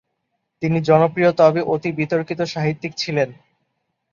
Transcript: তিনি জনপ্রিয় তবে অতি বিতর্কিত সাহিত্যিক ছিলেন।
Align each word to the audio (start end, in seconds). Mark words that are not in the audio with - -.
তিনি 0.61 0.77
জনপ্রিয় 0.81 1.31
তবে 1.31 1.61
অতি 1.73 1.89
বিতর্কিত 1.91 2.39
সাহিত্যিক 2.53 2.91
ছিলেন। 2.97 3.29